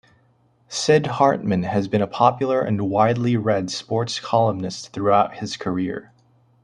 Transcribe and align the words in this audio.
Sid 0.67 1.05
Hartman 1.05 1.61
has 1.61 1.87
been 1.87 2.01
a 2.01 2.07
popular 2.07 2.59
and 2.59 2.89
widely 2.89 3.37
read 3.37 3.69
sports 3.69 4.19
columnist 4.19 4.91
throughout 4.93 5.35
his 5.35 5.55
career. 5.55 6.11